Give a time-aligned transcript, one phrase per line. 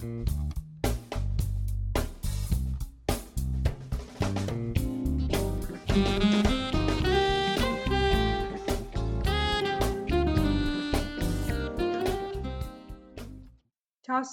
[0.00, 0.08] Ćao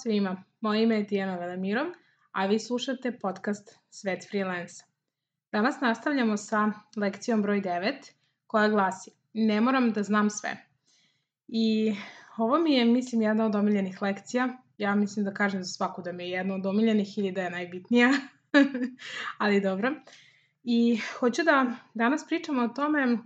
[0.02, 1.86] svima, moje ime je Tijana Velemirov,
[2.32, 4.84] a vi slušate podcast Svet freelance.
[5.52, 8.12] Danas nastavljamo sa lekcijom broj 9
[8.46, 10.66] koja glasi Ne moram da znam sve.
[11.48, 11.94] I
[12.36, 14.58] ovo mi je, mislim, jedna od omiljenih lekcija.
[14.78, 17.50] Ja mislim da kažem za svaku da mi je jedna od omiljenih ili da je
[17.50, 18.10] najbitnija,
[19.38, 19.94] ali dobro.
[20.62, 23.18] I hoću da danas pričamo o tome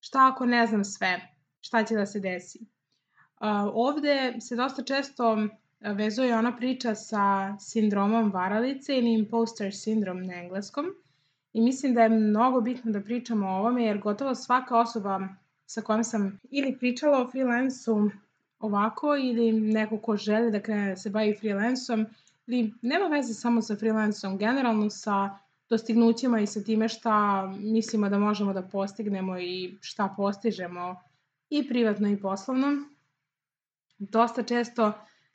[0.00, 2.58] šta ako ne znam sve, šta će da se desi.
[3.40, 5.48] Uh, ovde se dosta često
[5.80, 10.86] vezuje ona priča sa sindromom varalice ili imposter sindrom na engleskom.
[11.52, 15.20] I mislim da je mnogo bitno da pričamo o ovome jer gotovo svaka osoba
[15.66, 18.10] sa kojom sam ili pričala o freelansu
[18.60, 22.06] ovako ili neko ko želi da krene da se bavi freelansom
[22.46, 25.38] ili nema veze samo sa freelansom, generalno sa
[25.70, 30.96] dostignućima i sa time šta mislimo da možemo da postignemo i šta postižemo
[31.50, 32.66] i privatno i poslovno.
[33.98, 34.92] Dosta često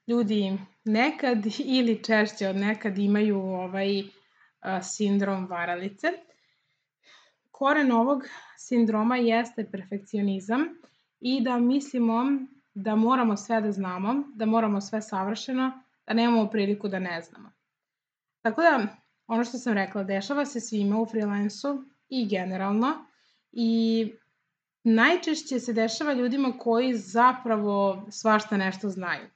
[0.08, 4.04] ljudi nekad ili češće od nekad imaju ovaj
[4.62, 6.08] a, sindrom varalice.
[7.52, 8.23] Koren ovog
[8.58, 10.66] sindroma jeste perfekcionizam
[11.20, 12.23] i da mislimo
[12.76, 15.72] da moramo sve da znamo, da moramo sve savršeno,
[16.08, 17.52] da nemamo priliku da ne znamo.
[18.42, 18.88] Tako da,
[19.28, 23.06] ono što sam rekla, dešava se svima u freelansu i generalno
[23.52, 24.14] i
[24.84, 29.30] najčešće se dešava ljudima koji zapravo svašta nešto znaju.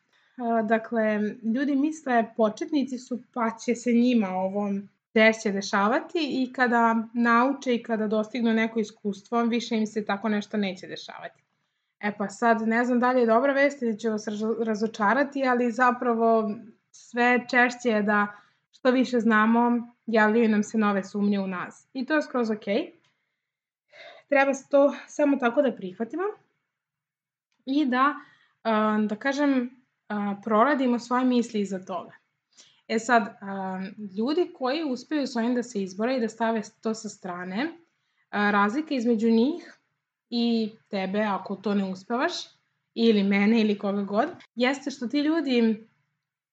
[0.67, 1.19] Dakle,
[1.55, 4.69] ljudi misle početnici su pa će se njima ovo
[5.13, 10.57] češće dešavati i kada nauče i kada dostignu neko iskustvo, više im se tako nešto
[10.57, 11.48] neće dešavati.
[11.99, 14.25] E pa sad, ne znam da li je dobra vest ili će vas
[14.65, 16.51] razočarati, ali zapravo
[16.91, 18.27] sve češće je da
[18.71, 21.87] što više znamo, javljaju nam se nove sumnje u nas.
[21.93, 22.65] I to je skroz ok.
[24.29, 26.23] Treba to samo tako da prihvatimo
[27.65, 28.15] i da,
[29.07, 29.83] da kažem,
[30.43, 32.11] proradimo svoje misli iza toga.
[32.87, 33.37] E sad,
[34.17, 37.73] ljudi koji uspeju s ovim da se izbore i da stave to sa strane,
[38.31, 39.78] razlika između njih
[40.29, 42.33] i tebe ako to ne uspevaš,
[42.93, 45.87] ili mene ili koga god, jeste što ti ljudi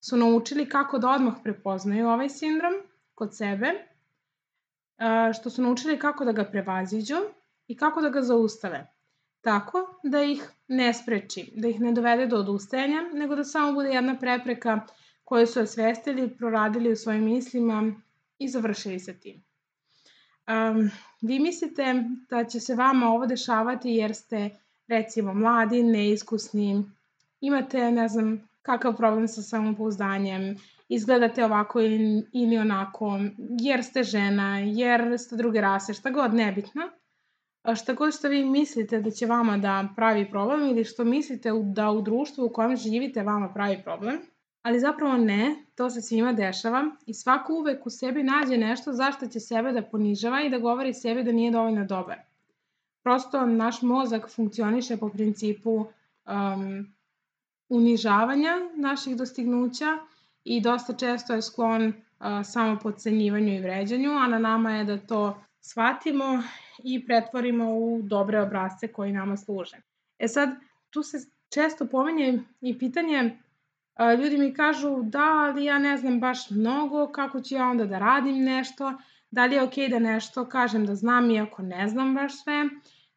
[0.01, 2.75] su naučili kako da odmah prepoznaju ovaj sindrom
[3.15, 3.67] kod sebe,
[5.39, 7.17] što su naučili kako da ga prevaziđu
[7.67, 8.97] i kako da ga zaustave
[9.47, 13.93] tako da ih ne spreči, da ih ne dovede do odustajanja, nego da samo bude
[13.95, 14.81] jedna prepreka
[15.25, 17.93] koju su osvestili, proradili u svojim mislima
[18.39, 19.45] i završili sa tim.
[20.47, 20.91] Um,
[21.23, 24.51] vi mislite da će se vama ovo dešavati jer ste
[24.89, 26.85] recimo mladi, neiskusni,
[27.41, 30.57] imate ne znam kakav problem sa samopouzdanjem,
[30.89, 33.19] izgledate ovako ili, ili onako,
[33.61, 36.83] jer ste žena, jer ste druge rase, šta god, nebitno.
[37.75, 41.91] Šta god što vi mislite da će vama da pravi problem ili što mislite da
[41.91, 44.19] u društvu u kojem živite vama pravi problem,
[44.67, 49.27] ali zapravo ne, to se svima dešava i svako uvek u sebi nađe nešto zašto
[49.27, 52.19] će sebe da ponižava i da govori sebi da nije dovoljno dobar.
[53.03, 56.95] Prosto naš mozak funkcioniše po principu um,
[57.69, 59.99] unižavanja naših dostignuća
[60.45, 61.95] i dosta često je sklon uh,
[62.45, 66.43] samo podcenjivanju i vređanju, a na nama je da to shvatimo
[66.85, 69.77] i pretvorimo u dobre obrazce koji nama služe.
[70.19, 70.49] E sad,
[70.91, 71.19] tu se
[71.55, 73.39] često pomenje i pitanje,
[74.21, 77.99] ljudi mi kažu da, ali ja ne znam baš mnogo, kako ću ja onda da
[77.99, 78.93] radim nešto,
[79.31, 82.65] da li je okej okay da nešto kažem da znam iako ne znam baš sve.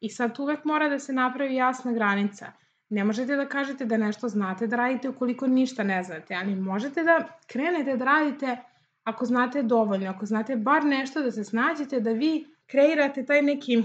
[0.00, 2.52] I sad uvek mora da se napravi jasna granica.
[2.88, 7.02] Ne možete da kažete da nešto znate da radite ukoliko ništa ne znate, ali možete
[7.02, 8.56] da krenete da radite
[9.04, 13.82] ako znate dovoljno, ako znate bar nešto da se snađete da vi kreirate taj neki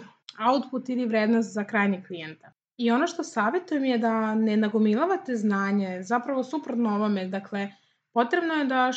[0.49, 2.54] output ili vrednost za krajnjeg klijenta.
[2.77, 7.71] I ono što savjetujem je da ne nagomilavate znanje, zapravo suprotno ovome, dakle,
[8.13, 8.91] potrebno je da,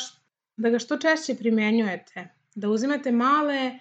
[0.57, 3.79] da ga što češće primenjujete, da uzimate male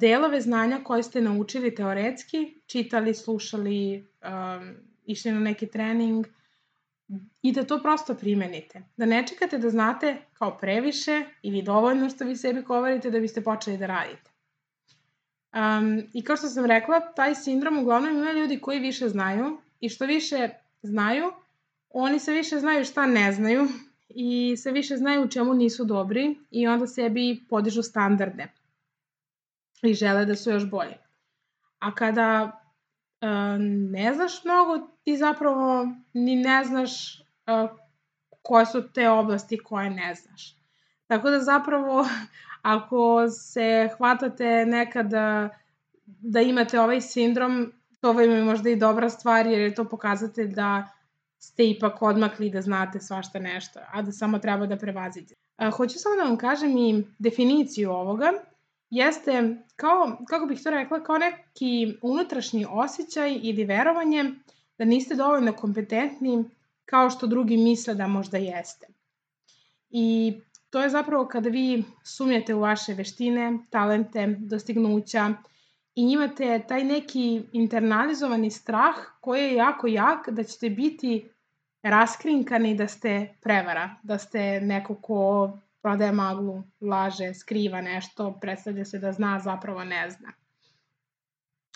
[0.00, 4.74] delove znanja koje ste naučili teoretski, čitali, slušali, um,
[5.06, 6.26] išli na neki trening
[7.42, 8.82] i da to prosto primenite.
[8.96, 13.42] Da ne čekate da znate kao previše ili dovoljno što vi sebi govorite da biste
[13.44, 14.33] počeli da radite.
[15.54, 19.88] Um, I kao što sam rekla, taj sindrom uglavnom ima ljudi koji više znaju i
[19.88, 20.48] što više
[20.82, 21.32] znaju,
[21.90, 23.68] oni se više znaju šta ne znaju
[24.08, 28.46] i se više znaju u čemu nisu dobri i onda sebi podižu standarde
[29.82, 30.94] i žele da su još bolji.
[31.78, 32.60] A kada
[33.20, 33.28] uh,
[33.90, 37.70] ne znaš mnogo, ti zapravo ni ne znaš uh,
[38.42, 40.56] koje su te oblasti koje ne znaš.
[41.06, 42.06] Tako da zapravo,
[42.64, 45.48] ako se hvatate nekada
[46.06, 50.54] da imate ovaj sindrom, to vam je možda i dobra stvar, jer je to pokazatelj
[50.54, 50.88] da
[51.38, 55.34] ste ipak odmakli da znate svašta nešto, a da samo treba da prevazite.
[55.56, 58.32] A, hoću samo da vam kažem i definiciju ovoga.
[58.90, 64.24] Jeste, kao, kako bih to rekla, kao neki unutrašnji osjećaj ili verovanje
[64.78, 66.44] da niste dovoljno kompetentni
[66.84, 68.86] kao što drugi misle da možda jeste.
[69.90, 70.34] I
[70.74, 75.32] to je zapravo kada vi sumnjate u vaše veštine, talente, dostignuća
[75.94, 81.28] i imate taj neki internalizovani strah koji je jako jak da ćete biti
[81.82, 88.98] raskrinkani da ste prevara, da ste neko ko prodaje maglu, laže, skriva nešto, predstavlja se
[88.98, 90.32] da zna, zapravo ne zna.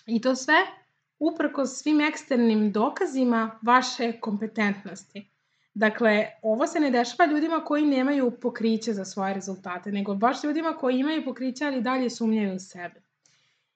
[0.07, 0.59] I to sve
[1.19, 5.38] uprko svim eksternim dokazima vaše kompetentnosti.
[5.79, 10.73] Dakle, ovo se ne dešava ljudima koji nemaju pokriće za svoje rezultate, nego baš ljudima
[10.73, 13.01] koji imaju pokriće, ali dalje sumnjaju u sebe.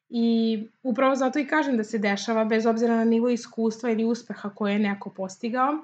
[0.09, 4.51] I upravo zato i kažem da se dešava bez obzira na nivo iskustva ili uspeha
[4.51, 5.79] koje je neko postigao.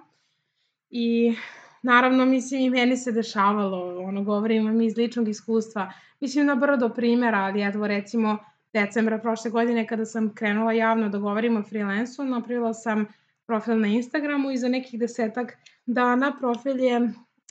[0.90, 1.36] I
[1.82, 6.88] naravno, mislim, i meni se dešavalo, ono, govorim vam iz ličnog iskustva, mislim na brdo
[6.88, 8.38] primjera, ali evo recimo
[8.72, 13.06] decembra prošle godine kada sam krenula javno da govorim o freelansu, napravila sam
[13.48, 15.56] profil na Instagramu i za nekih desetak
[15.86, 17.00] dana profil je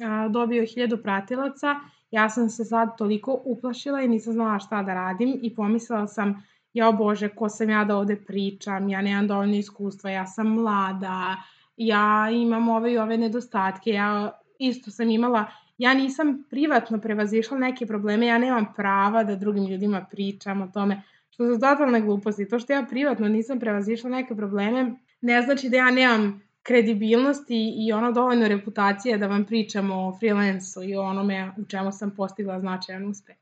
[0.06, 1.76] a, dobio hiljadu pratilaca.
[2.12, 6.44] Ja sam se sad toliko uplašila i nisam znala šta da radim i pomislila sam,
[6.74, 11.36] ja bože, ko sam ja da ovde pričam, ja nemam dovoljno iskustva, ja sam mlada,
[11.78, 15.46] ja imam ove i ove nedostatke, ja isto sam imala,
[15.78, 21.02] ja nisam privatno prevazišla neke probleme, ja nemam prava da drugim ljudima pričam o tome,
[21.30, 22.48] što su totalne gluposti.
[22.50, 27.92] To što ja privatno nisam prevazišla neke probleme, ne znači da ja nemam kredibilnosti i
[27.92, 32.60] ono dovoljno reputacije da vam pričam o freelansu i o onome u čemu sam postigla
[32.60, 33.36] značajan uspeh.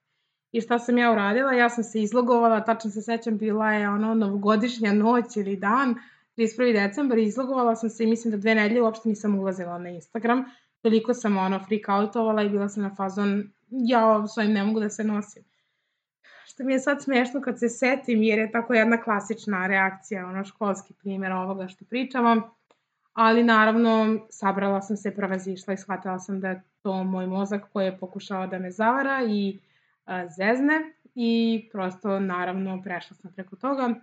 [0.51, 1.53] I šta sam ja uradila?
[1.53, 5.95] Ja sam se izlogovala, tačno se sećam, bila je ono novogodišnja noć ili dan,
[6.37, 6.73] 31.
[6.73, 10.45] decembar, izlogovala sam se i mislim da dve nedelje uopšte nisam ulazila na Instagram.
[10.81, 14.79] Toliko sam ono freak outovala i bila sam na fazon, ja s ovim ne mogu
[14.79, 15.43] da se nosim.
[16.45, 20.45] Što mi je sad smešno kad se setim, jer je tako jedna klasična reakcija, ono
[20.45, 22.55] školski primjer ovoga što pričamo.
[23.13, 27.85] Ali naravno, sabrala sam se, prevazišla i shvatila sam da je to moj mozak koji
[27.85, 29.59] je pokušao da me zavara i
[30.05, 33.93] a, zezne i prosto naravno prešla sam preko toga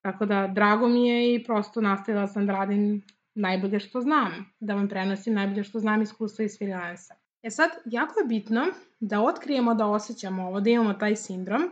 [0.00, 3.02] Tako da, drago mi je i prosto nastavila sam da radim
[3.34, 7.14] najbolje što znam, da vam prenosim najbolje što znam iskustva iz freelansa.
[7.42, 8.66] E sad, jako je bitno
[9.00, 11.62] da otkrijemo da osjećamo ovo, da imamo taj sindrom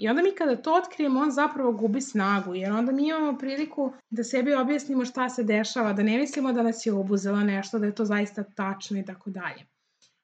[0.00, 3.92] i onda mi kada to otkrijemo, on zapravo gubi snagu, jer onda mi imamo priliku
[4.10, 7.86] da sebi objasnimo šta se dešava, da ne mislimo da nas je obuzela nešto, da
[7.86, 9.66] je to zaista tačno i tako dalje.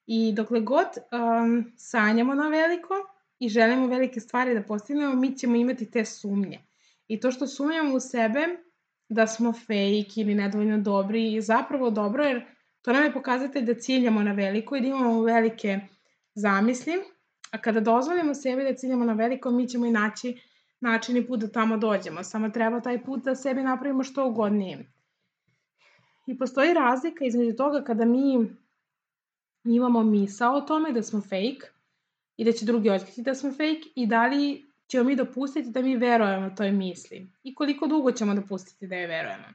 [0.07, 2.95] I dokle god um, sanjamo na veliko
[3.39, 6.61] i želimo velike stvari da postignemo, mi ćemo imati te sumnje.
[7.09, 8.47] I to što sumnjamo u sebe
[9.09, 12.45] da smo fake ili nedovoljno dobri je zapravo dobro jer
[12.83, 15.81] to nam je pokazatelj da ciljamo na veliko i da imamo velike
[16.35, 16.93] zamisli,
[17.51, 20.41] a kada dozvolimo sebi da ciljamo na veliko, mi ćemo i naći
[20.81, 22.23] način i put da tamo dođemo.
[22.23, 24.93] Samo treba taj put da sebi napravimo što ugodnije.
[26.27, 28.49] I postoji razlika između toga kada mi
[29.65, 31.67] imamo misao o tome da smo fake
[32.37, 35.83] i da će drugi otkriti da smo fake i da li ćemo mi dopustiti da
[35.83, 39.47] mi verujemo toj misli i koliko dugo ćemo dopustiti da je verujemo.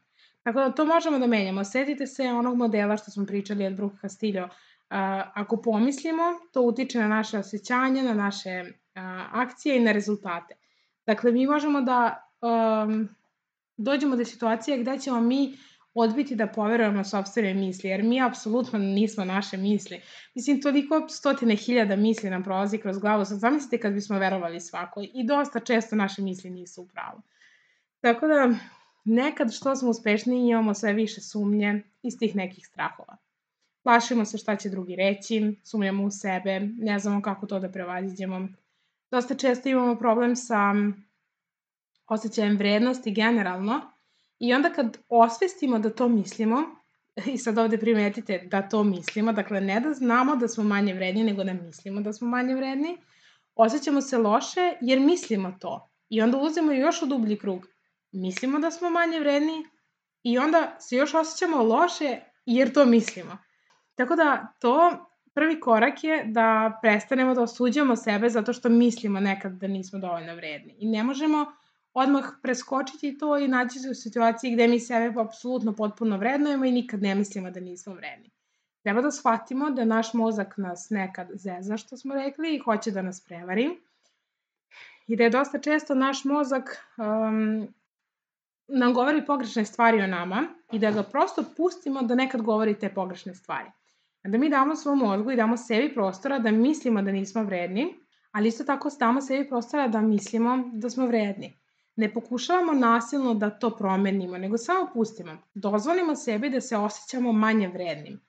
[0.44, 1.64] Tako da to možemo da menjamo.
[1.64, 4.50] Setite se onog modela što smo pričali od Brooke Castillo.
[5.34, 8.64] Ako pomislimo, to utiče na naše osjećanje, na naše
[9.32, 10.56] akcije i na rezultate.
[11.06, 13.10] Dakle, mi možemo da um,
[13.78, 15.58] dođemo do situacije gde ćemo mi
[15.94, 20.02] odbiti da poverujemo sobstvene misli, jer mi apsolutno nismo naše misli.
[20.36, 25.10] Mislim, toliko stotine hiljada misli nam prolazi kroz glavu, sad zamislite kad bismo verovali svakoj
[25.14, 27.22] i dosta često naše misli nisu u pravu.
[28.02, 28.50] Tako da,
[29.06, 33.18] nekad što smo uspešni imamo sve više sumnje iz tih nekih strahova.
[33.84, 38.48] Plašimo se šta će drugi reći, sumnjamo u sebe, ne znamo kako to da prevaziđemo.
[39.12, 40.74] Dosta često imamo problem sa
[42.08, 43.92] osjećajem vrednosti generalno,
[44.42, 46.64] I onda kad osvestimo da to mislimo,
[47.34, 51.24] i sad ovde primetite da to mislimo, dakle ne da znamo da smo manje vredni,
[51.24, 52.98] nego da mislimo da smo manje vredni,
[53.56, 55.90] osjećamo se loše jer mislimo to.
[56.10, 57.68] I onda uzemo još u dublji krug.
[58.12, 59.66] Mislimo da smo manje vredni
[60.24, 63.38] i onda se još osjećamo loše jer to mislimo.
[64.02, 69.52] Tako da to prvi korak je da prestanemo da osuđujemo sebe zato što mislimo nekad
[69.52, 70.76] da nismo dovoljno vredni.
[70.80, 71.46] I ne možemo
[71.94, 76.72] odmah preskočiti to i naći se u situaciji gde mi sebe apsolutno potpuno vrednujemo i
[76.72, 78.32] nikad ne mislimo da nismo vredni.
[78.84, 83.02] Treba da shvatimo da naš mozak nas nekad zeza, što smo rekli, i hoće da
[83.02, 83.70] nas prevari.
[85.08, 87.68] I da je dosta često naš mozak um,
[88.68, 92.90] nam govori pogrešne stvari o nama i da ga prosto pustimo da nekad govori te
[92.90, 93.72] pogrešne stvari.
[94.24, 97.94] Da mi damo svom mozgu i damo sebi prostora da mislimo da nismo vredni,
[98.32, 101.54] ali isto tako damo sebi prostora da mislimo da smo vredni.
[101.96, 105.38] Ne pokušavamo nasilno da to promenimo, nego samo pustimo.
[105.54, 108.20] Dozvolimo sebi da se osjećamo manje vrednim.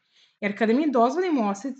[0.41, 1.77] Jer kada mi dozvolimo osjeć,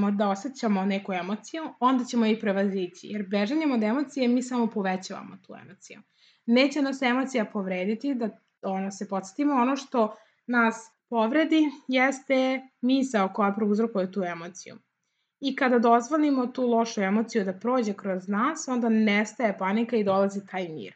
[0.00, 3.06] uh, da osjećamo neku emociju, onda ćemo i prevazići.
[3.06, 6.00] Jer bežanjem od emocije mi samo povećavamo tu emociju.
[6.46, 8.28] Neće nas emocija povrediti, da
[8.62, 10.16] ono, se podsjetimo, ono što
[10.46, 14.76] nas povredi jeste misao koja prouzrokuje tu emociju.
[15.40, 20.46] I kada dozvolimo tu lošu emociju da prođe kroz nas, onda nestaje panika i dolazi
[20.46, 20.94] taj mir.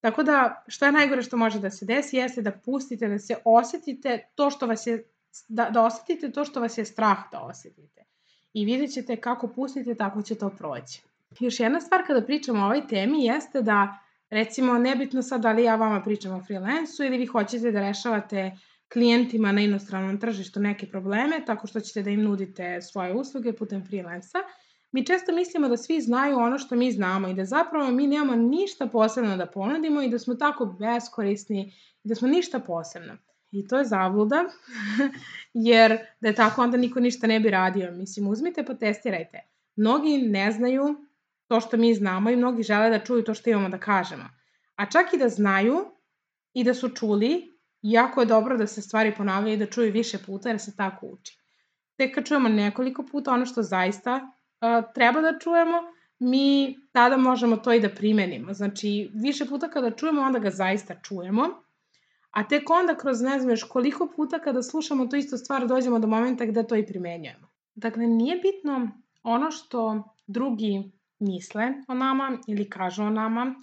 [0.00, 3.36] Tako da, šta je najgore što može da se desi, jeste da pustite, da se
[3.44, 5.04] osetite to što vas je,
[5.48, 8.04] da, da osetite to što vas je strah da osetite.
[8.52, 11.02] I vidjet ćete kako pustite, tako će to proći.
[11.40, 13.98] Još jedna stvar kada pričamo o ovoj temi jeste da,
[14.30, 18.52] recimo, nebitno sad da li ja vama pričam o freelansu ili vi hoćete da rešavate
[18.92, 23.84] klijentima na inostranom tržištu neke probleme, tako što ćete da im nudite svoje usluge putem
[23.86, 24.38] freelansa,
[24.92, 28.36] mi često mislimo da svi znaju ono što mi znamo i da zapravo mi nemamo
[28.36, 31.72] ništa posebno da ponudimo i da smo tako beskorisni
[32.04, 33.16] i da smo ništa posebno.
[33.50, 34.44] I to je zavluda,
[35.68, 37.92] jer da je tako onda niko ništa ne bi radio.
[37.92, 39.40] Mislim, uzmite pa testirajte.
[39.76, 40.96] Mnogi ne znaju
[41.46, 44.24] to što mi znamo i mnogi žele da čuju to što imamo da kažemo.
[44.76, 45.84] A čak i da znaju
[46.54, 50.18] i da su čuli, jako je dobro da se stvari ponavljaju i da čuju više
[50.26, 51.38] puta jer se tako uči.
[51.96, 54.32] Tek kad čujemo nekoliko puta ono što zaista
[54.94, 55.78] treba da čujemo,
[56.18, 58.52] mi tada možemo to i da primenimo.
[58.52, 61.48] Znači, više puta kada čujemo, onda ga zaista čujemo,
[62.30, 65.98] a tek onda kroz ne znam još koliko puta kada slušamo tu istu stvar dođemo
[65.98, 67.48] do momenta gde to i primenjujemo.
[67.74, 68.90] Dakle, nije bitno
[69.22, 73.54] ono što drugi misle o nama ili kažu o nama,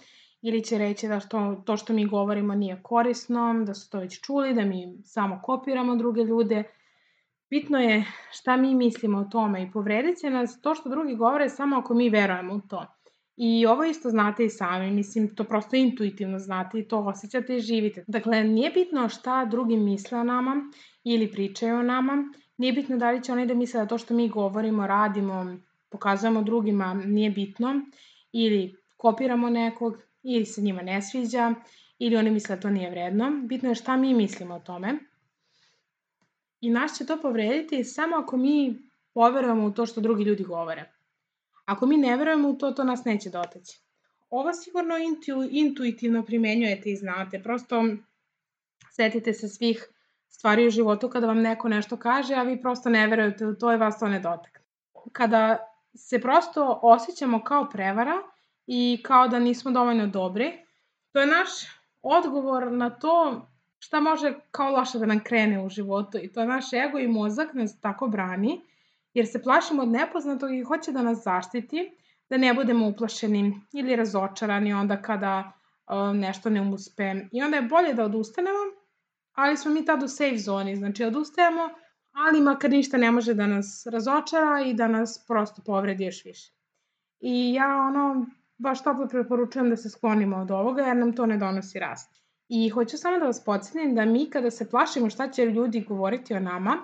[0.48, 4.20] ili će reći da što, to što mi govorimo nije korisno, da su to već
[4.20, 6.64] čuli, da mi samo kopiramo druge ljude,
[7.50, 11.48] Bitno je šta mi mislimo o tome i povredit će nas to što drugi govore
[11.48, 12.86] samo ako mi verujemo u to.
[13.36, 17.60] I ovo isto znate i sami, mislim, to prosto intuitivno znate i to osjećate i
[17.60, 18.04] živite.
[18.08, 20.70] Dakle, nije bitno šta drugi misle o nama
[21.04, 22.24] ili pričaju o nama,
[22.56, 25.56] nije bitno da li će oni da misle da to što mi govorimo, radimo,
[25.90, 27.80] pokazujemo drugima, nije bitno,
[28.32, 30.02] ili kopiramo nekog,
[30.34, 31.54] ili se njima ne sviđa,
[31.98, 33.30] ili oni misle da to nije vredno.
[33.42, 34.98] Bitno je šta mi mislimo o tome
[36.60, 38.78] i nas će to povrediti samo ako mi
[39.14, 40.92] poverujemo u to što drugi ljudi govore.
[41.64, 43.80] Ako mi ne verujemo u to, to nas neće dotaći.
[44.30, 47.42] Ovo sigurno intu, intuitivno primenjujete i znate.
[47.42, 47.82] Prosto
[48.90, 49.88] setite se svih
[50.28, 53.72] stvari u životu kada vam neko nešto kaže, a vi prosto ne verujete u to
[53.72, 54.64] i vas to ne dotakne.
[55.12, 55.58] Kada
[55.94, 58.22] se prosto osjećamo kao prevara
[58.66, 60.52] i kao da nismo dovoljno dobri,
[61.12, 61.48] to je naš
[62.02, 63.46] odgovor na to
[63.78, 67.08] šta može kao loše da nam krene u životu i to je naš ego i
[67.08, 68.60] mozak nas tako brani,
[69.14, 71.90] jer se plašimo od nepoznatog i hoće da nas zaštiti,
[72.30, 75.52] da ne budemo uplašeni ili razočarani onda kada
[75.86, 77.14] uh, nešto ne uspe.
[77.32, 78.58] I onda je bolje da odustanemo,
[79.34, 81.70] ali smo mi tad u safe zoni, znači odustajemo,
[82.12, 86.52] ali makar ništa ne može da nas razočara i da nas prosto povredi još više.
[87.20, 88.26] I ja ono,
[88.58, 92.10] baš toplo preporučujem da se sklonimo od ovoga jer nam to ne donosi rast.
[92.48, 96.34] I hoću samo da vas podsjetim da mi kada se plašimo šta će ljudi govoriti
[96.34, 96.78] o nama,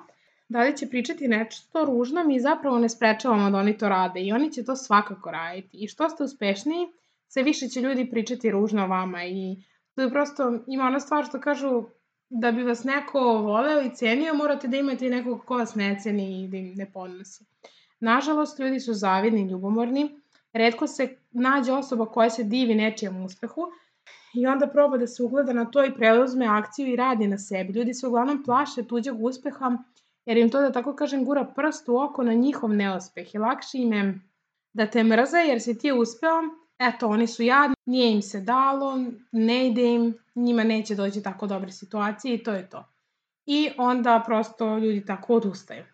[0.48, 4.32] da li će pričati nešto ružno, mi zapravo ne sprečavamo da oni to rade i
[4.32, 5.84] oni će to svakako raditi.
[5.84, 6.86] I što ste uspešniji,
[7.28, 9.56] sve više će ljudi pričati ružno o vama i
[9.94, 11.84] to je prosto, ima ona stvar što kažu
[12.28, 15.98] da bi vas neko voleo i cenio, morate da imate i nekog ko vas ne
[16.02, 17.44] ceni i da im ne podnosi.
[18.00, 20.21] Nažalost, ljudi su zavidni i ljubomorni,
[20.52, 23.62] redko se nađe osoba koja se divi nečijem uspehu,
[24.34, 27.72] i onda proba da se ugleda na to i preuzme akciju i radi na sebi.
[27.72, 29.76] Ljudi se uglavnom plaše tuđeg uspeha
[30.24, 33.78] jer im to, da tako kažem, gura prst u oko na njihov neuspeh i lakše
[33.78, 34.20] im je
[34.72, 36.42] da te mrze jer si ti uspeo,
[36.78, 38.98] eto, oni su jadni, nije im se dalo,
[39.32, 42.84] ne ide im, njima neće doći tako dobre situacije i to je to.
[43.46, 45.84] I onda prosto ljudi tako odustaju.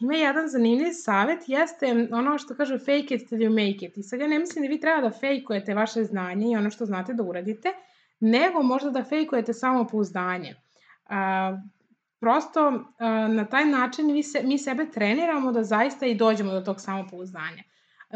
[0.00, 3.96] Ima jedan zanimljiv savet, jeste ono što kažu fake it till you make it.
[3.96, 6.86] I sad ja ne mislim da vi treba da fejkujete vaše znanje i ono što
[6.86, 7.68] znate da uradite,
[8.20, 10.54] nego možda da fejkujete samopouzdanje.
[10.54, 11.58] Uh,
[12.20, 16.60] prosto uh, na taj način mi, se, mi sebe treniramo da zaista i dođemo do
[16.60, 17.62] tog samopouzdanja.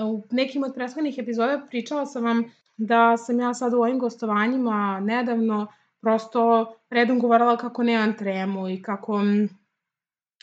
[0.04, 2.44] U nekim od prethodnih epizoda pričala sam vam
[2.76, 5.66] da sam ja sad u ovim gostovanjima nedavno
[6.00, 9.20] prosto redom govorila kako nemam tremu i kako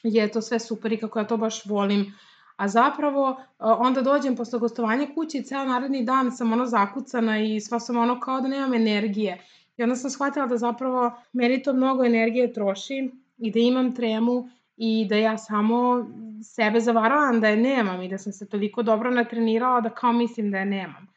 [0.03, 2.13] je to sve super i kako ja to baš volim.
[2.56, 7.62] A zapravo, onda dođem posle gostovanja kući i ceo naredni dan sam ono zakucana i
[7.62, 9.44] sva sam ono kao da nemam energije.
[9.77, 14.50] I onda sam shvatila da zapravo meni to mnogo energije troši i da imam tremu
[14.77, 16.06] i da ja samo
[16.44, 20.51] sebe zavaravam da je nemam i da sam se toliko dobro natrenirala da kao mislim
[20.51, 21.08] da je nemam.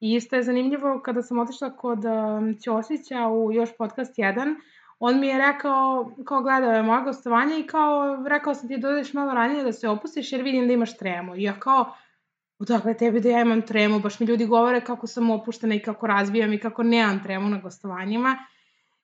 [0.00, 4.54] I isto je zanimljivo kada sam otišla kod um, Ćosića u još podcast 1,
[5.00, 8.88] on mi je rekao, kao gledao je moje gostovanje i kao rekao sam ti da
[8.88, 11.36] odeš malo ranije da se opustiš jer vidim da imaš tremu.
[11.36, 11.94] I ja kao,
[12.58, 16.06] odakle tebi da ja imam tremu, baš mi ljudi govore kako sam opuštena i kako
[16.06, 18.36] razvijam i kako nemam tremu na gostovanjima.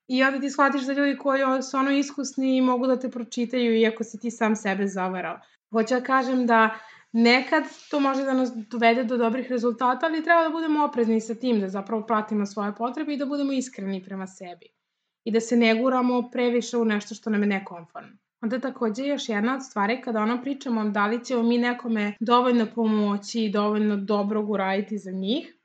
[0.08, 4.04] I onda ti shvatiš da ljudi koji su ono iskusni mogu da te pročitaju iako
[4.04, 5.40] si ti sam sebe zavarao.
[5.70, 6.78] Hoću da kažem da
[7.12, 11.34] nekad to može da nas dovede do dobrih rezultata, ali treba da budemo oprezni sa
[11.34, 14.76] tim, da zapravo pratimo svoje potrebe i da budemo iskreni prema sebi.
[15.26, 18.08] I da se ne guramo previše u nešto što nam je nekomforno.
[18.40, 22.66] Onda takođe još jedna od stvari kada ono pričamo da li ćemo mi nekome dovoljno
[22.74, 25.56] pomoći i dovoljno dobro uraditi za njih,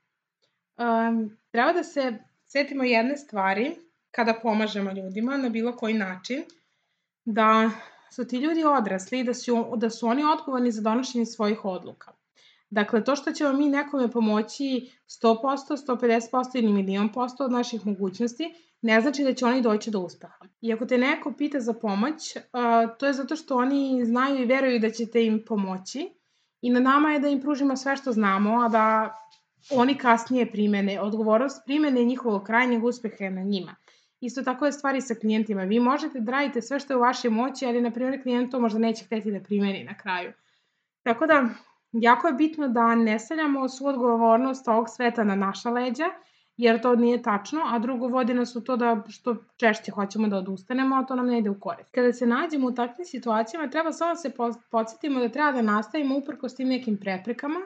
[0.78, 3.74] um, treba da se setimo jedne stvari
[4.10, 6.42] kada pomažemo ljudima na bilo koji način,
[7.24, 7.70] da
[8.10, 12.12] su ti ljudi odrasli i da su, da su oni odgovorni za donošenje svojih odluka.
[12.70, 15.36] Dakle, to što ćemo mi nekome pomoći 100%,
[15.86, 20.46] 150% ili milion posto od naših mogućnosti, ne znači da će oni doći do uspeha.
[20.60, 22.36] I ako te neko pita za pomoć,
[22.98, 26.08] to je zato što oni znaju i veruju da ćete im pomoći
[26.60, 29.16] i na nama je da im pružimo sve što znamo, a da
[29.70, 31.00] oni kasnije primene.
[31.00, 33.74] Odgovornost primene njihovog krajnjeg uspeha na njima.
[34.20, 35.62] Isto tako je stvari sa klijentima.
[35.62, 38.60] Vi možete da radite sve što je u vašoj moći, ali, na primjer, klijent to
[38.60, 40.32] možda neće hteti da primeni na kraju.
[41.02, 41.48] Tako da,
[41.92, 46.04] jako je bitno da ne stavljamo svu odgovornost ovog sveta na naša leđa,
[46.56, 50.36] jer to nije tačno, a drugo vodi nas u to da što češće hoćemo da
[50.36, 51.90] odustanemo, a to nam ne ide u korist.
[51.90, 54.32] Kada se nađemo u takvim situacijama, treba samo da se
[54.70, 57.60] podsjetimo da treba da nastavimo uprko s tim nekim preprekama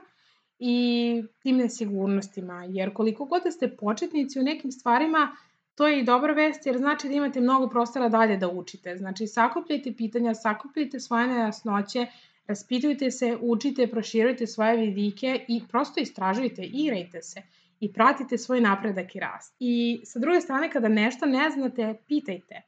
[0.58, 5.36] i tim nesigurnostima, jer koliko god da ste početnici u nekim stvarima,
[5.76, 8.96] To je i dobra vest jer znači da imate mnogo prostora dalje da učite.
[8.96, 12.06] Znači sakupljajte pitanja, sakupljajte svoje nejasnoće,
[12.46, 17.42] raspitujte se, učite, proširujte svoje vidike i prosto istražujte, igrajte se
[17.80, 19.56] i pratite svoj napredak i rast.
[19.58, 22.62] I sa druge strane, kada nešto ne znate, pitajte.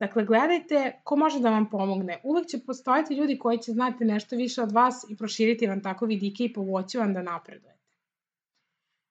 [0.00, 2.20] Dakle, gledajte ko može da vam pomogne.
[2.24, 6.06] Uvek će postojati ljudi koji će znati nešto više od vas i proširiti vam tako
[6.06, 7.74] vidike i pomoći vam da napredujete.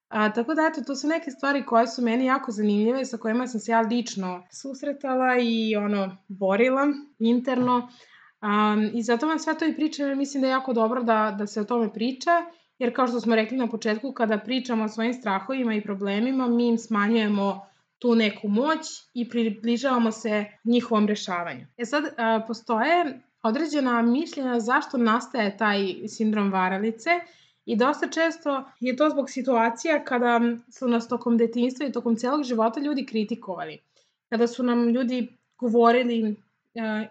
[0.08, 3.48] A, tako da, eto, to su neke stvari koje su meni jako zanimljive, sa kojima
[3.48, 6.88] sam se ja lično susretala i ono, borila
[7.20, 7.78] interno.
[7.78, 11.36] Um, I zato vam sve to i pričam, jer mislim da je jako dobro da,
[11.38, 12.32] da se o tome priča,
[12.84, 16.68] jer kao što smo rekli na početku, kada pričamo o svojim strahovima i problemima, mi
[16.68, 17.66] im smanjujemo
[18.00, 18.80] tu neku moć
[19.14, 21.66] i približavamo se njihovom rešavanju.
[21.78, 22.04] E sad,
[22.48, 27.10] postoje određena mišljenja zašto nastaje taj sindrom varalice
[27.66, 30.42] I dosta često je to zbog situacija kada
[30.72, 33.78] su nas tokom detinjstva i tokom celog života ljudi kritikovali.
[34.30, 36.36] Kada su nam ljudi govorili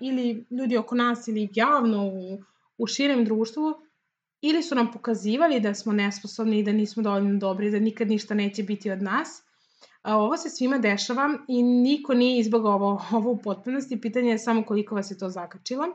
[0.00, 2.42] ili ljudi oko nas ili javno u,
[2.78, 3.74] u širem društvu
[4.42, 8.34] ili su nam pokazivali da smo nesposobni i da nismo dovoljno dobri, da nikad ništa
[8.34, 9.42] neće biti od nas.
[10.02, 14.00] A ovo se svima dešava i niko nije izbogao ovo, ovo u potpunosti.
[14.00, 15.86] Pitanje je samo koliko vas je to zakačilo.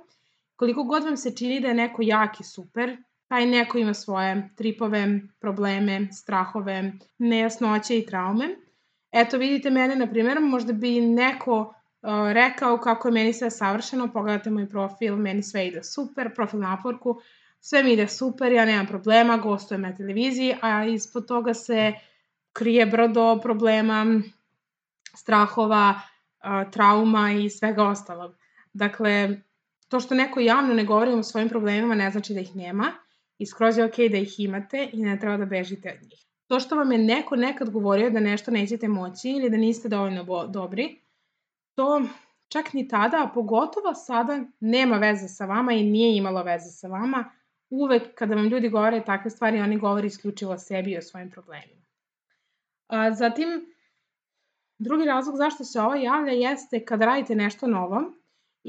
[0.55, 4.49] Koliko god vam se čini da je neko jak i super, taj neko ima svoje
[4.55, 8.55] tripove, probleme, strahove, nejasnoće i traume.
[9.11, 14.13] Eto, vidite mene, na primjer, možda bi neko uh, rekao kako je meni sve savršeno,
[14.13, 17.15] pogledajte moj profil, meni sve ide super, profil na Upworku,
[17.59, 21.93] sve mi ide super, ja nemam problema, gostujem na televiziji, a ispod toga se
[22.53, 24.21] krije brdo problema,
[25.15, 26.01] strahova,
[26.71, 28.35] trauma i svega ostalog.
[28.73, 29.41] Dakle,
[29.87, 32.91] to što neko javno ne govori o svojim problemima ne znači da ih nema,
[33.37, 36.25] i skroz je okay da ih imate i ne treba da bežite od njih.
[36.47, 40.47] To što vam je neko nekad govorio da nešto nećete moći ili da niste dovoljno
[40.47, 41.01] dobri,
[41.75, 42.01] to
[42.47, 46.87] čak ni tada, a pogotovo sada, nema veze sa vama i nije imalo veze sa
[46.87, 47.31] vama.
[47.69, 51.31] Uvek kada vam ljudi govore takve stvari, oni govore isključivo o sebi i o svojim
[51.31, 51.81] problemima.
[52.87, 53.47] A, zatim,
[54.79, 58.01] drugi razlog zašto se ovo javlja jeste kada radite nešto novo,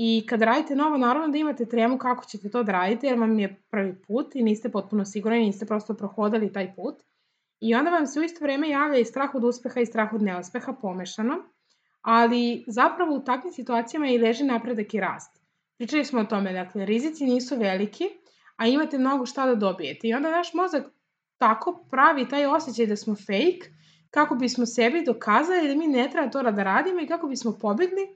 [0.01, 3.39] I kad radite novo, naravno da imate tremu kako ćete to da radite, jer vam
[3.39, 7.03] je prvi put i niste potpuno sigurni, niste prosto prohodali taj put.
[7.61, 10.23] I onda vam se u isto vreme javlja i strah od uspeha i strah od
[10.23, 11.35] neuspeha pomešano,
[12.03, 15.43] ali zapravo u takvim situacijama i leži napredak i rast.
[15.79, 18.05] Pričali smo o tome, dakle, rizici nisu veliki,
[18.59, 20.09] a imate mnogo šta da dobijete.
[20.09, 20.85] I onda naš mozak
[21.39, 23.71] tako pravi taj osjećaj da smo fake,
[24.11, 28.09] kako bismo sebi dokazali da mi ne treba to da radimo i kako bismo pobegli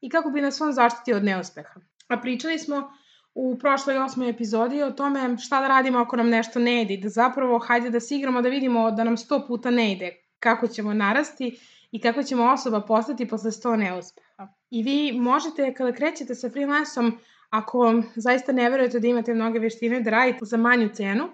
[0.00, 1.80] i kako bi nas on zaštitio od neuspeha.
[2.08, 2.90] A pričali smo
[3.34, 6.96] u prošloj osmoj epizodi o tome šta da radimo ako nam nešto ne ide.
[6.96, 10.68] Da zapravo hajde da se igramo da vidimo da nam sto puta ne ide, kako
[10.68, 11.58] ćemo narasti
[11.90, 14.48] i kako ćemo osoba postati posle sto neuspeha.
[14.70, 17.18] I vi možete kada krećete sa freelanceom,
[17.50, 21.28] ako zaista ne verujete da imate mnoge veštine, da radite za manju cenu,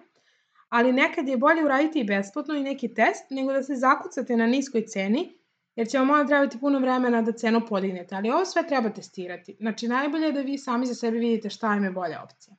[0.68, 4.46] ali nekad je bolje uraditi i besplatno i neki test, nego da se zakucate na
[4.46, 5.40] niskoj ceni,
[5.76, 8.14] jer će vam onda trebati puno vremena da cenu podignete.
[8.14, 9.56] Ali ovo sve treba testirati.
[9.60, 12.56] Znači, najbolje je da vi sami za sebe vidite šta im je bolja opcija.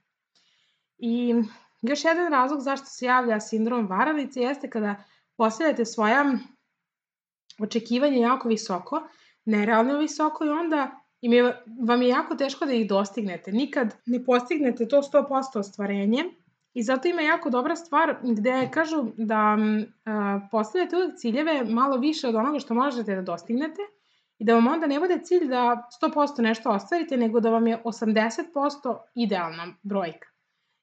[0.97, 1.35] I
[1.81, 5.03] još jedan razlog zašto se javlja sindrom varalice jeste kada
[5.37, 6.37] postavljate svoja
[7.59, 9.07] očekivanja jako visoko,
[9.45, 13.51] nerealno visoko i onda im je, vam je jako teško da ih dostignete.
[13.51, 16.23] Nikad ne postignete to 100% ostvarenje
[16.73, 19.57] i zato ima jako dobra stvar gde kažu da
[20.05, 23.81] a, postavljate uvek ciljeve malo više od onoga što možete da dostignete
[24.37, 27.81] i da vam onda ne bude cilj da 100% nešto ostvarite, nego da vam je
[27.83, 30.27] 80% idealna brojka.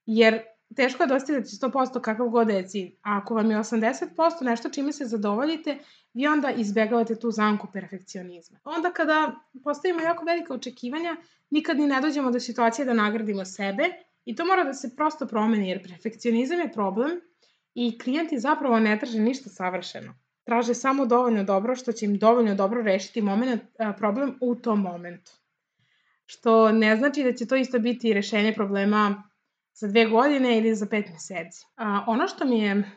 [0.06, 0.40] Jer
[0.76, 2.88] teško je dostigati 100% kakav god da je cilj.
[3.02, 5.78] A ako vam je 80% nešto čime se zadovoljite,
[6.18, 8.58] vi onda izbegavate tu zamku perfekcionizma.
[8.64, 11.16] Onda kada postavimo jako velike očekivanja,
[11.50, 13.84] nikad ni ne dođemo do situacije da nagradimo sebe
[14.24, 17.20] i to mora da se prosto promeni jer perfekcionizam je problem
[17.74, 20.14] i klijenti zapravo ne traže ništa savršeno.
[20.44, 23.62] Traže samo dovoljno dobro što će im dovoljno dobro rešiti moment,
[23.96, 25.32] problem u tom momentu.
[26.26, 29.22] Što ne znači da će to isto biti rešenje problema
[29.74, 31.66] za dve godine ili za pet meseci.
[31.76, 32.90] A, ono što mi je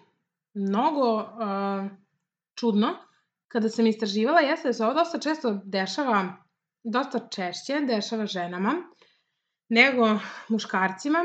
[0.53, 1.89] mnogo a,
[2.55, 3.10] čudno
[3.51, 6.43] kada sam istraživala jeste da se ovo dosta često dešava,
[6.83, 8.73] dosta češće dešava ženama
[9.69, 11.19] nego muškarcima,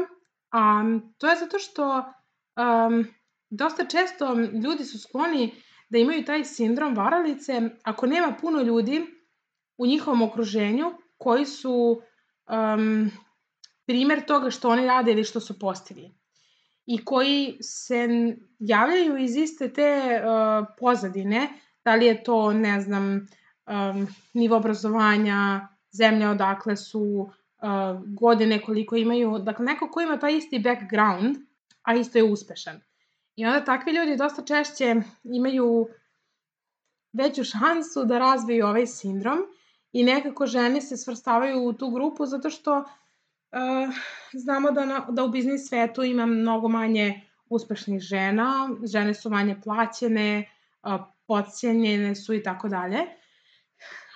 [0.53, 0.83] a
[1.19, 3.07] to je zato što um,
[3.51, 5.55] dosta često ljudi su skloni
[5.89, 9.07] da imaju taj sindrom varalice ako nema puno ljudi
[9.79, 12.03] u njihovom okruženju koji su
[12.51, 13.11] um,
[13.87, 16.15] primer toga što oni rade ili što su postigli
[16.87, 18.09] i koji se
[18.59, 21.49] javljaju iz iste te uh, pozadine,
[21.87, 23.05] da li je to, ne znam,
[23.67, 30.37] um, nivo obrazovanja, zemlja odakle su, uh, godine koliko imaju, dakle neko ko ima taj
[30.37, 31.37] isti background,
[31.83, 32.81] a isto je uspešan.
[33.37, 34.95] I onda takvi ljudi dosta češće
[35.25, 35.89] imaju
[37.13, 39.39] veću šansu da razviju ovaj sindrom
[39.93, 42.85] i nekako žene se svrstavaju u tu grupu zato što
[43.53, 43.95] Uh,
[44.33, 49.57] znamo da, na, da u biznis svetu ima mnogo manje uspešnih žena, žene su manje
[49.65, 50.51] plaćene,
[50.83, 52.99] uh, podcijenjene su i tako dalje.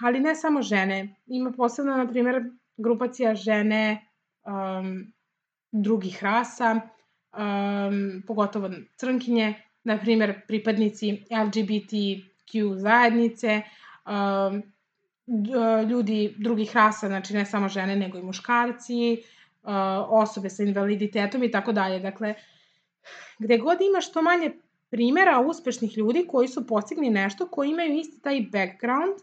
[0.00, 1.16] Ali ne samo žene.
[1.26, 2.42] Ima posebno, na primjer,
[2.76, 4.06] grupacija žene
[4.46, 5.12] um,
[5.72, 13.62] drugih rasa, um, pogotovo crnkinje, na primjer, pripadnici LGBTQ zajednice,
[14.06, 14.62] um,
[15.90, 19.22] ljudi drugih rasa, znači ne samo žene, nego i muškarci,
[20.08, 21.98] osobe sa invaliditetom i tako dalje.
[21.98, 22.34] Dakle,
[23.38, 24.52] gde god ima što manje
[24.90, 29.14] primera uspešnih ljudi koji su postigli nešto, koji imaju isti taj background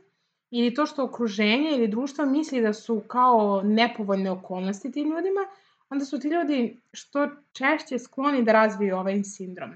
[0.50, 5.42] ili to što okruženje ili društvo misli da su kao nepovoljne okolnosti tim ljudima,
[5.90, 9.72] onda su ti ljudi što češće skloni da razviju ovaj sindrom.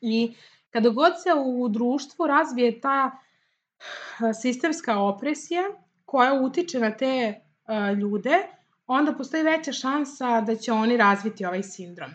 [0.00, 0.34] I
[0.70, 3.10] kada god se u društvu razvije ta
[4.42, 5.62] sistemska opresija
[6.04, 7.40] koja utiče na te
[8.00, 8.42] ljude,
[8.86, 12.10] onda postoji veća šansa da će oni razviti ovaj sindrom.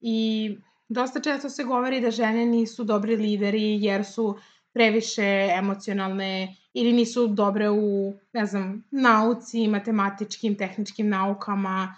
[0.00, 0.56] I
[0.88, 4.38] dosta često se govori da žene nisu dobri lideri jer su
[4.72, 11.94] previše emocionalne ili nisu dobre u, ne znam, nauci, matematičkim, tehničkim naukama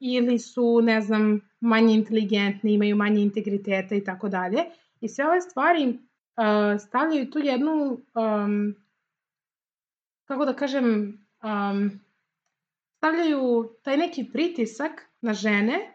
[0.00, 4.64] ili su, ne znam, manje inteligentni, imaju manje integriteta i tako dalje.
[5.00, 8.74] I sve ove stvari uh, stavljaju tu jednu, um,
[10.24, 10.86] kako da kažem,
[11.42, 12.00] um,
[12.96, 15.94] stavljaju taj neki pritisak na žene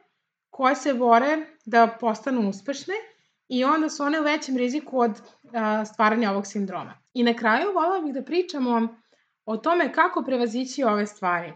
[0.57, 2.93] koje se bore da postanu uspešne
[3.49, 5.51] i onda su one u većem riziku od uh,
[5.91, 6.93] stvaranja ovog sindroma.
[7.13, 8.87] I na kraju volila bih da pričamo
[9.45, 11.53] o tome kako prevazići ove stvari.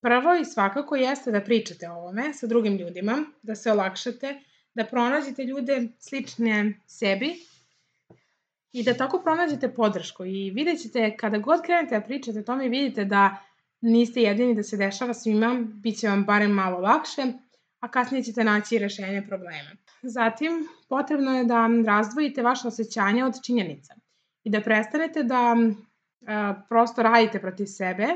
[0.00, 4.40] Prvo i svakako jeste da pričate o ovome sa drugim ljudima, da se olakšate,
[4.74, 7.34] da pronađete ljude slične sebi
[8.72, 12.68] i da tako pronađete podršku i vidjet ćete kada god krenete da pričate o tome
[12.68, 13.36] vidite da
[13.80, 17.32] niste jedini da se dešava svima, bit će vam barem malo lakše,
[17.80, 19.70] a kasnije ćete naći rešenje problema.
[20.02, 23.94] Zatim, potrebno je da razdvojite vaše osjećanja od činjenica
[24.44, 25.56] i da prestanete da
[26.26, 28.06] a, prosto radite protiv sebe,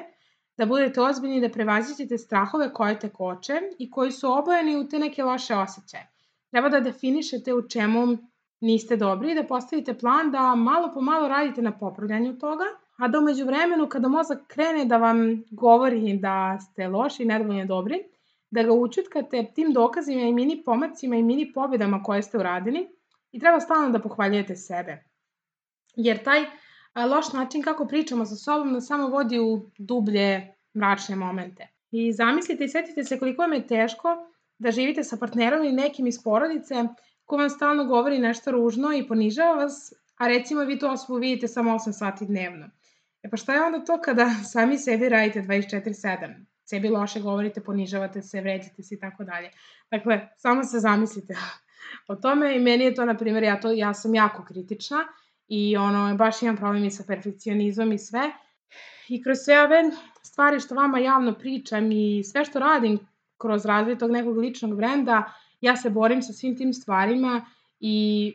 [0.56, 4.98] da budete ozbiljni da prevazićete strahove koje te koče i koji su obojeni u te
[4.98, 6.08] neke loše osjećaje.
[6.50, 8.18] Treba da definišete u čemu
[8.60, 12.64] niste dobri i da postavite plan da malo po malo radite na popravljanju toga,
[12.96, 17.66] a da umeđu vremenu kada mozak krene da vam govori da ste loši i nedovoljno
[17.66, 17.98] dobri,
[18.52, 22.88] da ga učutkate tim dokazima i mini pomacima i mini pobedama koje ste uradili
[23.32, 25.04] i treba stalno da pohvaljujete sebe.
[25.96, 26.44] Jer taj
[27.08, 31.68] loš način kako pričamo sa sobom nas samo vodi u dublje mračne momente.
[31.90, 34.16] I zamislite i setite se koliko vam je teško
[34.58, 36.74] da živite sa partnerom ili nekim iz porodice
[37.24, 41.48] ko vam stalno govori nešto ružno i ponižava vas, a recimo vi tu osobu vidite
[41.48, 42.70] samo 8 sati dnevno.
[43.22, 46.51] E pa šta je onda to kada sami sebi radite 24-7?
[46.72, 49.50] Sebi loše govorite, ponižavate se, vređate se i tako dalje.
[49.90, 51.34] Dakle, samo se zamislite
[52.08, 55.04] o tome i meni je to, na primjer, ja, to, ja sam jako kritična
[55.48, 58.30] i ono, baš imam problem i sa perfekcionizmom i sve.
[59.08, 59.82] I kroz sve ove
[60.22, 62.98] stvari što vama javno pričam i sve što radim
[63.38, 67.46] kroz razvoj tog nekog ličnog brenda, ja se borim sa svim tim stvarima
[67.80, 68.32] i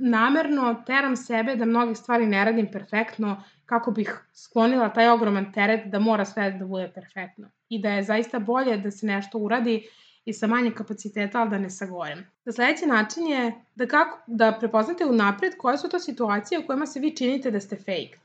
[0.00, 5.86] namerno teram sebe da mnoge stvari ne radim perfektno kako bih sklonila taj ogroman teret
[5.86, 9.88] da mora sve da bude perfektno i da je zaista bolje da se nešto uradi
[10.24, 12.26] i sa manje kapaciteta, ali da ne sagorem.
[12.44, 16.86] Da sledeći način je da, kako, da prepoznate unapred koje su to situacije u kojima
[16.86, 18.18] se vi činite da ste fake.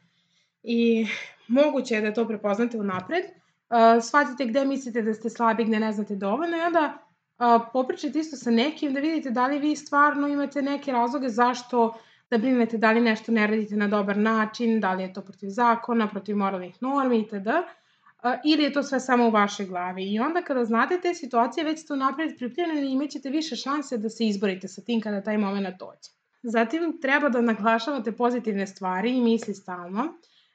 [0.63, 1.07] I
[1.47, 5.91] moguće je da to prepoznate unapred, uh, shvatite gde mislite da ste slabi, gde ne
[5.91, 6.97] znate dovoljno i onda
[7.39, 11.93] uh, popričajte isto sa nekim da vidite da li vi stvarno imate neke razloge zašto
[12.31, 15.49] da brinete da li nešto ne radite na dobar način, da li je to protiv
[15.49, 17.47] zakona, protiv moralnih normi itd.
[18.45, 20.13] Ili je to sve samo u vašoj glavi.
[20.13, 24.09] I onda kada znate te situacije, već ste unapred pripremljeni i imaćete više šanse da
[24.09, 26.09] se izborite sa tim kada taj moment dođe.
[26.43, 30.13] Zatim treba da naglašavate pozitivne stvari i misli stalno,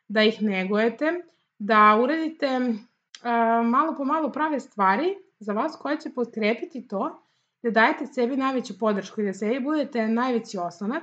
[0.08, 1.12] da ih negujete,
[1.58, 7.20] da uradite uh, malo po malo prave stvari za vas koje će potkrepiti to
[7.62, 11.02] da dajete sebi najveću podršku i da sebi budete najveći oslonac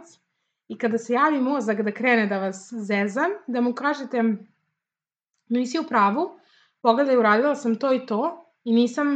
[0.72, 4.24] i kada se javi mozak da krene da vas zeza, da mu kažete
[5.50, 6.30] nisi u pravu,
[6.82, 8.22] pogledaj, uradila sam to i to
[8.64, 9.10] i nisam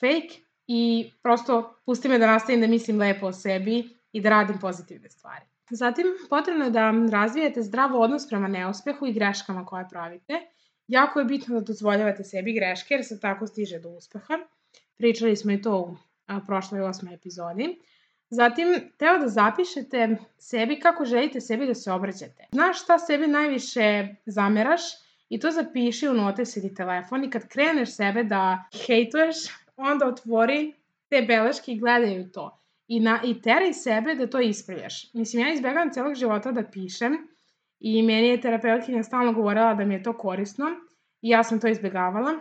[0.00, 4.58] fake i prosto pusti me da nastavim da mislim lepo o sebi i da radim
[4.60, 5.44] pozitivne stvari.
[5.70, 10.40] Zatim, potrebno je da razvijete zdrav odnos prema neuspehu i greškama koje pravite.
[10.86, 14.38] Jako je bitno da dozvoljavate sebi greške jer se tako stiže do uspeha.
[14.96, 15.96] Pričali smo i to u
[16.46, 17.78] prošloj osmoj epizodi.
[18.34, 22.46] Zatim, treba da zapišete sebi kako želite sebi da se obraćate.
[22.52, 24.80] Znaš šta sebi najviše zameraš
[25.28, 29.36] i to zapiši u notes ili telefon i kad kreneš sebe da hejtuješ,
[29.76, 30.72] onda otvori
[31.08, 32.58] te beleške i gledaju to.
[32.88, 35.14] I, na, i teraj sebe da to ispravljaš.
[35.14, 37.16] Mislim, ja izbjegavam celog života da pišem
[37.80, 40.66] i meni je terapeutkinja stalno govorila da mi je to korisno
[41.20, 42.32] i ja sam to izbjegavala.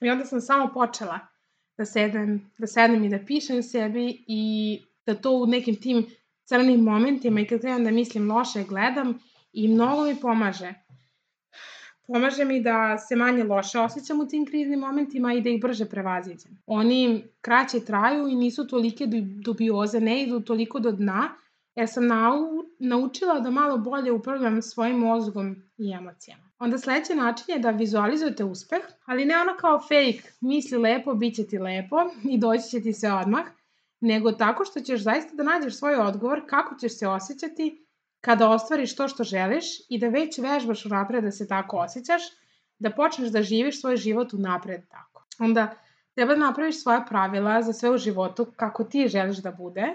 [0.00, 1.18] I onda sam samo počela
[1.78, 6.06] da sedem, da sedem i da pišem sebi i da to u nekim tim
[6.44, 9.18] crnim momentima i kad trebam da mislim loše gledam
[9.52, 10.74] i mnogo mi pomaže.
[12.06, 15.84] Pomaže mi da se manje loše osjećam u tim kriznim momentima i da ih brže
[15.84, 16.58] prevaziđem.
[16.66, 19.06] Oni kraće traju i nisu tolike
[19.44, 21.28] dubioze, ne idu toliko do dna,
[21.74, 22.36] jer sam nau,
[22.78, 26.50] naučila da malo bolje upravljam svojim mozgom i emocijama.
[26.58, 31.34] Onda sledeći način je da vizualizujete uspeh, ali ne ono kao fake, misli lepo, bit
[31.34, 31.96] će ti lepo
[32.30, 33.44] i doći će ti se odmah,
[34.00, 37.86] nego tako što ćeš zaista da nađeš svoj odgovor kako ćeš se osjećati
[38.20, 42.22] kada ostvariš to što želiš i da već vežbaš unapred da se tako osjećaš,
[42.78, 45.26] da počneš da živiš svoj život unapred tako.
[45.38, 45.74] Onda
[46.14, 49.94] treba da napraviš svoja pravila za sve u životu kako ti želiš da bude,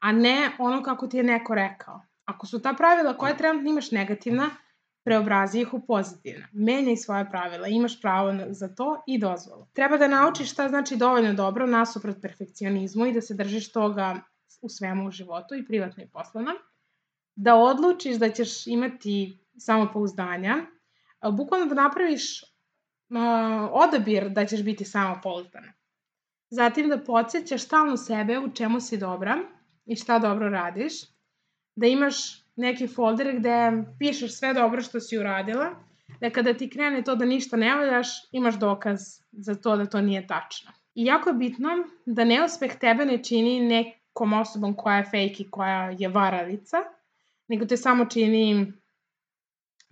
[0.00, 2.02] a ne ono kako ti je neko rekao.
[2.28, 4.50] Ako su ta pravila koje trenutno imaš negativna,
[5.04, 6.48] preobrazi ih u pozitivna.
[6.52, 9.66] Menjaj svoje pravila, imaš pravo za to i dozvolu.
[9.72, 14.20] Treba da naučiš šta znači dovoljno dobro nasuprot perfekcionizmu i da se držiš toga
[14.62, 16.52] u svemu u životu i privatno i poslovno.
[17.36, 20.56] Da odlučiš da ćeš imati samopouzdanja,
[21.32, 22.44] bukvalno da napraviš
[23.72, 25.72] odabir da ćeš biti samopouzdana.
[26.50, 29.38] Zatim da podsjećaš stalno sebe u čemu si dobra
[29.86, 30.92] i šta dobro radiš,
[31.78, 32.16] da imaš
[32.56, 35.70] neki folder gde pišeš sve dobro što si uradila,
[36.20, 38.98] da kada ti krene to da ništa ne valjaš, imaš dokaz
[39.32, 40.72] za to da to nije tačno.
[40.94, 41.68] I jako je bitno
[42.06, 46.76] da neuspeh tebe ne čini nekom osobom koja je fake i koja je varalica,
[47.48, 48.72] nego te samo čini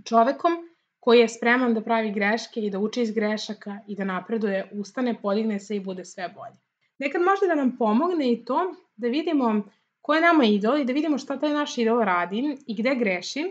[0.05, 0.53] čovekom
[1.01, 5.15] koji je spreman da pravi greške i da uči iz grešaka i da napreduje, ustane,
[5.23, 6.59] podigne se i bude sve bolje.
[6.99, 9.63] Nekad može da nam pomogne i to da vidimo
[10.07, 13.45] ko je nama idol i da vidimo šta taj naš idol radi i gde greši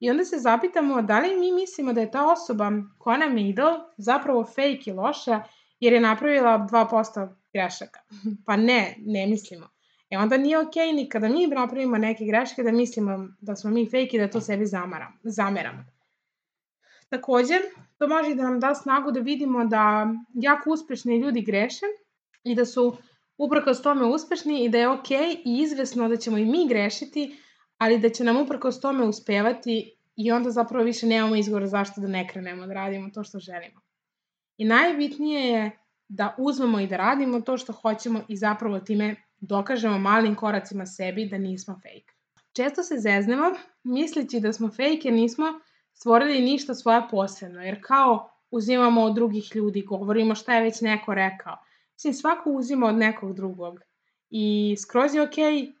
[0.00, 3.48] i onda se zapitamo da li mi mislimo da je ta osoba koja nam je
[3.48, 5.42] idol zapravo fake i loša
[5.80, 8.00] jer je napravila 2% grešaka.
[8.46, 9.68] Pa ne, ne mislimo.
[10.10, 13.70] E onda nije okej okay ni kada mi napravimo neke greške da mislimo da smo
[13.70, 15.84] mi fake i da to sebi zamaramo, zameramo.
[17.08, 17.54] Takođe,
[17.98, 21.86] to može da nam da snagu da vidimo da jako uspešni ljudi greše
[22.44, 22.96] i da su
[23.40, 27.36] uprkos tome uspešni i da je okay i izvesno da ćemo i mi grešiti,
[27.78, 32.08] ali da će nam uprkos tome uspevati i onda zapravo više nemamo izgovora zašto da
[32.08, 33.80] ne krenemo da radimo to što želimo.
[34.56, 35.70] I najbitnije je
[36.08, 41.28] da uzmemo i da radimo to što hoćemo i zapravo time dokažemo malim koracima sebi
[41.28, 42.12] da nismo fake.
[42.52, 43.50] Često se zeznemo
[43.84, 45.46] misleći da smo fake jer nismo
[45.92, 51.14] stvorili ništa svoje posebno, jer kao uzimamo od drugih ljudi, govorimo šta je već neko
[51.14, 51.56] rekao.
[52.00, 53.80] Mislim, svako uzima od nekog drugog
[54.30, 55.72] i skroz je okej okay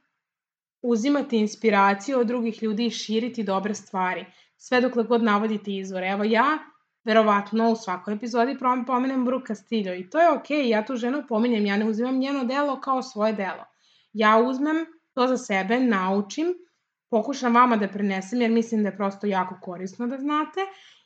[0.82, 6.08] uzimati inspiraciju od drugih ljudi i širiti dobre stvari, sve dokle god navodite izvore.
[6.08, 6.58] Evo ja,
[7.04, 11.22] verovatno u svakoj epizodi pomenem Brooke Castillo i to je okej, okay, ja tu ženu
[11.28, 13.64] pominjem, ja ne uzimam njeno delo kao svoje delo.
[14.12, 16.54] Ja uzmem to za sebe, naučim,
[17.10, 20.60] pokušam vama da prenesem jer mislim da je prosto jako korisno da znate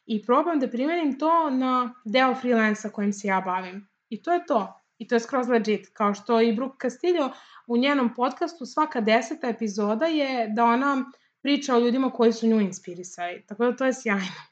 [0.07, 3.89] i probam da primenim to na deo freelansa kojim se ja bavim.
[4.09, 4.84] I to je to.
[4.99, 5.89] I to je skroz legit.
[5.93, 7.33] Kao što i Brooke Castillo
[7.67, 11.05] u njenom podcastu svaka deseta epizoda je da ona
[11.43, 13.45] priča o ljudima koji su nju inspirisali.
[13.47, 14.45] Tako da to je sjajno.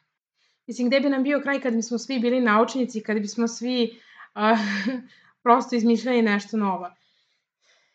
[0.66, 4.00] Mislim, gde bi nam bio kraj kad bismo svi bili naučnici, kad bismo svi
[4.34, 4.58] uh,
[5.42, 6.90] prosto izmišljali nešto novo.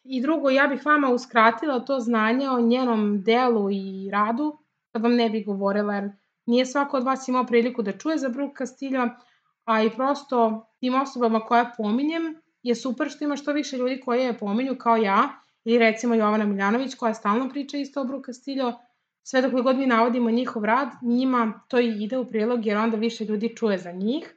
[0.03, 4.57] I drugo, ja bih vama uskratila to znanje o njenom delu i radu,
[4.91, 6.11] kad vam ne bih govorila, jer
[6.45, 9.09] nije svako od vas imao priliku da čuje za Brooke Castillo,
[9.65, 14.23] a i prosto tim osobama koje pominjem je super što ima što više ljudi koje
[14.23, 15.29] je pominju kao ja,
[15.65, 18.79] ili recimo Jovana Miljanović koja stalno priča isto o Brooke Castillo,
[19.23, 22.97] sve dok god mi navodimo njihov rad, njima to i ide u prilog jer onda
[22.97, 24.35] više ljudi čuje za njih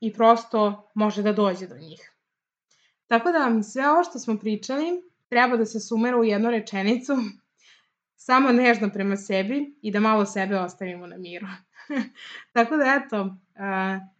[0.00, 2.10] i prosto može da dođe do njih.
[3.06, 7.12] Tako da sve ovo što smo pričali treba da se sumera u jednu rečenicu,
[8.26, 11.46] samo nežno prema sebi i da malo sebe ostavimo na miru.
[12.54, 14.13] Tako da eto, uh,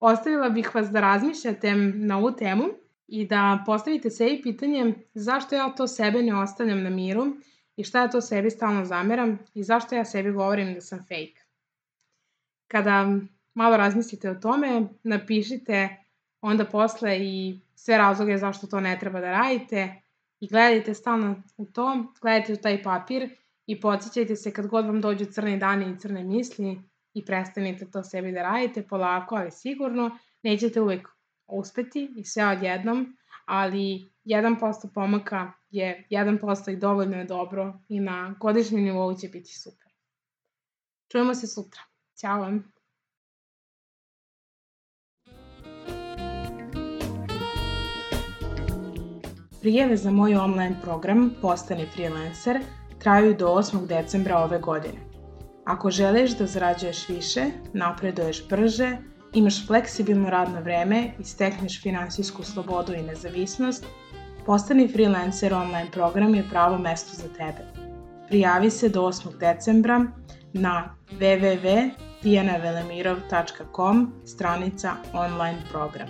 [0.00, 2.64] ostavila bih vas da razmišljate na ovu temu
[3.08, 7.26] i da postavite sebi pitanje zašto ja to sebe ne ostavljam na miru
[7.76, 11.42] i šta ja to sebi stalno zameram i zašto ja sebi govorim da sam fake.
[12.68, 13.18] Kada
[13.54, 15.88] malo razmislite o tome, napišite
[16.40, 19.94] onda posle i sve razloge zašto to ne treba da radite
[20.40, 23.36] i gledajte stalno u to, gledajte u taj papir
[23.66, 28.02] i podsjećajte se kad god vam dođu crni dani i crne misli i prestanite to
[28.02, 31.08] sebi da radite polako, ali sigurno, nećete uvek
[31.46, 38.34] uspeti i sve odjednom, ali 1% pomaka je 1% i dovoljno je dobro i na
[38.40, 39.92] godišnjem nivou će biti super.
[41.08, 41.82] Čujemo se sutra.
[42.20, 42.72] Ćao vam!
[49.60, 52.60] Prijeve za moj online program Postani freelancer
[52.98, 53.86] traju do 8.
[53.86, 55.09] decembra ove godine.
[55.64, 58.96] Ako želiš da zarađuješ više, napreduješ brže,
[59.34, 63.86] imaš fleksibilno radno vreme i stekneš finansijsku slobodu i nezavisnost,
[64.46, 67.66] Postani freelancer online program je pravo mesto za tebe.
[68.28, 69.38] Prijavi se do 8.
[69.38, 70.06] decembra
[70.52, 76.08] na www.tijanavelemirov.com stranica online program.